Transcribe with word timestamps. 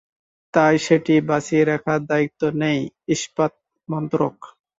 তাই 0.53 0.75
সেটি 0.85 1.13
বাঁচিয়ে 1.29 1.63
রাখার 1.65 1.99
দায়িত্ব 2.09 2.41
নেয় 2.61 2.81
ইস্পাত 3.13 3.53
মন্ত্রক। 3.89 4.35